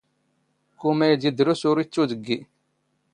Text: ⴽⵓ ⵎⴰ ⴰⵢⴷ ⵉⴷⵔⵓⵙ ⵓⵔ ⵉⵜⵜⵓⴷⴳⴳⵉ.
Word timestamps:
ⴽⵓ 0.79 0.89
ⵎⴰ 0.99 1.05
ⴰⵢⴷ 1.11 1.21
ⵉⴷⵔⵓⵙ 1.29 1.61
ⵓⵔ 1.69 1.77
ⵉⵜⵜⵓⴷⴳⴳⵉ. 1.83 2.39